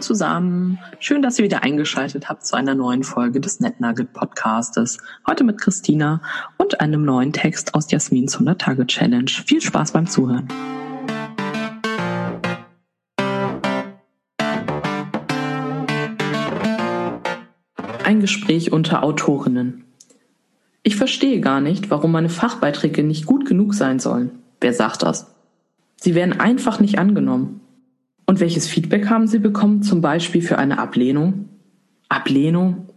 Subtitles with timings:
[0.00, 0.78] zusammen.
[0.98, 4.98] Schön, dass ihr wieder eingeschaltet habt zu einer neuen Folge des NetNugget Podcastes.
[5.26, 6.20] Heute mit Christina
[6.56, 9.30] und einem neuen Text aus Jasmins 100 Tage Challenge.
[9.30, 10.48] Viel Spaß beim Zuhören.
[18.04, 19.84] Ein Gespräch unter Autorinnen.
[20.82, 24.38] Ich verstehe gar nicht, warum meine Fachbeiträge nicht gut genug sein sollen.
[24.60, 25.34] Wer sagt das?
[25.96, 27.60] Sie werden einfach nicht angenommen.
[28.28, 31.48] Und welches Feedback haben Sie bekommen, zum Beispiel für eine Ablehnung?
[32.10, 32.90] Ablehnung?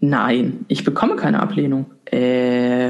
[0.00, 1.86] Nein, ich bekomme keine Ablehnung.
[2.04, 2.88] Äh,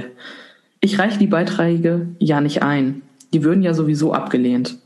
[0.80, 3.02] ich reiche die Beiträge ja nicht ein.
[3.32, 4.78] Die würden ja sowieso abgelehnt.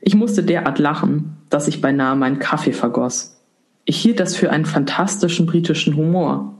[0.00, 3.38] Ich musste derart lachen, dass ich beinahe meinen Kaffee vergoss.
[3.84, 6.54] Ich hielt das für einen fantastischen britischen Humor.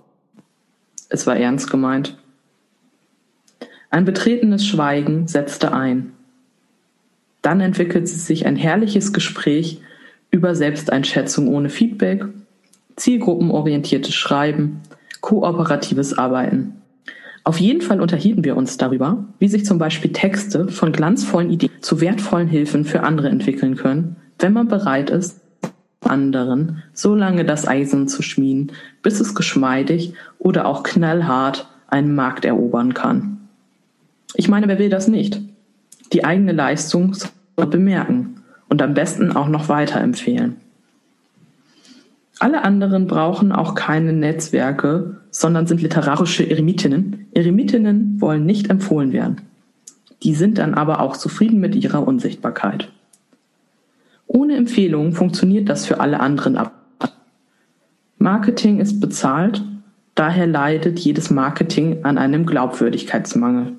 [1.09, 2.19] Es war ernst gemeint.
[3.89, 6.13] Ein betretenes Schweigen setzte ein.
[7.43, 9.81] Dann entwickelt sich ein herrliches Gespräch
[10.31, 12.25] über Selbsteinschätzung ohne Feedback,
[12.97, 14.81] zielgruppenorientiertes Schreiben,
[15.21, 16.75] kooperatives Arbeiten.
[17.45, 21.71] Auf jeden Fall unterhielten wir uns darüber, wie sich zum Beispiel Texte von glanzvollen Ideen
[21.81, 25.41] zu wertvollen Hilfen für andere entwickeln können, wenn man bereit ist,
[26.01, 32.45] anderen so lange das Eisen zu schmieden, bis es geschmeidig oder auch knallhart einen Markt
[32.45, 33.49] erobern kann.
[34.35, 35.41] Ich meine, wer will das nicht?
[36.13, 37.17] Die eigene Leistung
[37.57, 40.57] bemerken und am besten auch noch weiterempfehlen.
[42.39, 47.27] Alle anderen brauchen auch keine Netzwerke, sondern sind literarische Eremitinnen.
[47.35, 49.43] Eremitinnen wollen nicht empfohlen werden.
[50.23, 52.89] Die sind dann aber auch zufrieden mit ihrer Unsichtbarkeit.
[54.27, 56.73] Ohne Empfehlung funktioniert das für alle anderen ab.
[58.19, 59.63] Marketing ist bezahlt,
[60.15, 63.75] daher leidet jedes Marketing an einem Glaubwürdigkeitsmangel.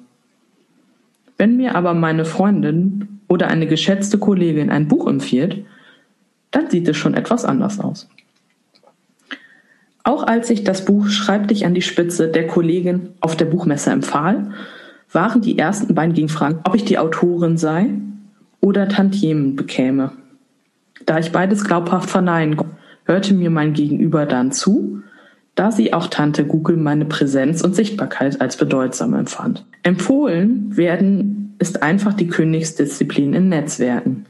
[1.44, 5.66] Wenn mir aber meine Freundin oder eine geschätzte Kollegin ein Buch empfiehlt,
[6.52, 8.08] dann sieht es schon etwas anders aus.
[10.06, 13.92] Auch als ich das Buch Schreib dich an die Spitze der Kollegin auf der Buchmesse
[13.92, 14.53] empfahl,
[15.12, 17.90] waren die ersten beiden Gegenfragen, ob ich die Autorin sei
[18.62, 20.14] oder Tantiemen bekäme.
[21.06, 22.56] Da ich beides glaubhaft verneinen
[23.03, 25.02] hörte mir mein Gegenüber dann zu,
[25.56, 29.66] da sie auch Tante Google meine Präsenz und Sichtbarkeit als bedeutsam empfand.
[29.84, 34.25] Empfohlen werden ist einfach die Königsdisziplin in Netzwerken.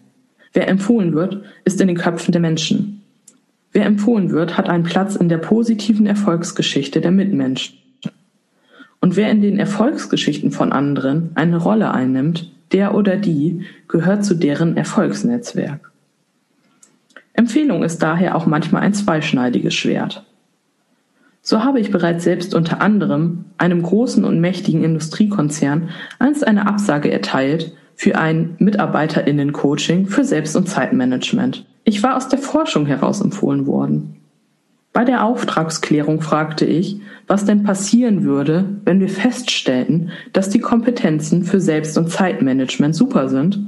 [0.52, 3.02] Wer empfohlen wird, ist in den Köpfen der Menschen.
[3.72, 7.78] Wer empfohlen wird, hat einen Platz in der positiven Erfolgsgeschichte der Mitmenschen.
[9.00, 14.36] Und wer in den Erfolgsgeschichten von anderen eine Rolle einnimmt, der oder die gehört zu
[14.36, 15.92] deren Erfolgsnetzwerk.
[17.34, 20.24] Empfehlung ist daher auch manchmal ein zweischneidiges Schwert.
[21.46, 27.12] So habe ich bereits selbst unter anderem einem großen und mächtigen Industriekonzern einst eine Absage
[27.12, 31.66] erteilt für ein Mitarbeiterinnen-Coaching für Selbst- und Zeitmanagement.
[31.84, 34.16] Ich war aus der Forschung heraus empfohlen worden.
[34.94, 41.44] Bei der Auftragsklärung fragte ich, was denn passieren würde, wenn wir feststellten, dass die Kompetenzen
[41.44, 43.60] für Selbst- und Zeitmanagement super sind,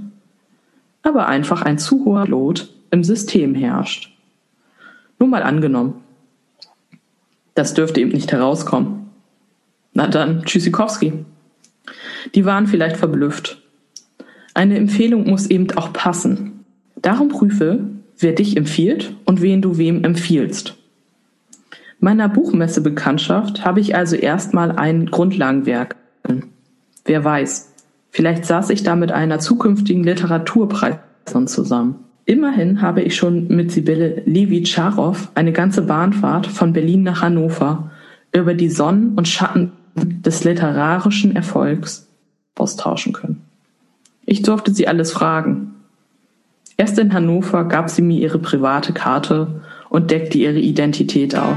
[1.04, 4.16] aber einfach ein zu hoher Lot im System herrscht.
[5.20, 6.05] Nur mal angenommen,
[7.56, 9.10] das dürfte eben nicht herauskommen.
[9.94, 11.26] Na dann, Tschüssikowski.
[12.36, 13.62] Die waren vielleicht verblüfft.
[14.54, 16.66] Eine Empfehlung muss eben auch passen.
[16.96, 17.80] Darum prüfe,
[18.18, 20.76] wer dich empfiehlt und wen du wem empfiehlst.
[22.00, 25.96] Meiner Buchmesse-Bekanntschaft habe ich also erstmal ein Grundlagenwerk.
[27.06, 27.74] Wer weiß,
[28.10, 32.05] vielleicht saß ich da mit einer zukünftigen Literaturpreisin zusammen.
[32.26, 37.92] Immerhin habe ich schon mit Sibylle Levi-Charow eine ganze Bahnfahrt von Berlin nach Hannover
[38.34, 42.08] über die Sonnen und Schatten des literarischen Erfolgs
[42.56, 43.42] austauschen können.
[44.26, 45.76] Ich durfte sie alles fragen.
[46.78, 51.56] Erst in Hannover gab sie mir ihre private Karte und deckte ihre Identität auf.